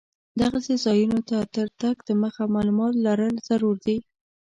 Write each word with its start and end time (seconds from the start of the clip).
دغسې 0.41 0.73
ځایونو 0.85 1.19
ته 1.29 1.37
تر 1.55 1.67
تګ 1.81 1.95
دمخه 2.09 2.43
معلومات 2.55 2.93
لرل 3.05 3.35
ضرور 3.49 3.75
دي. 3.85 3.97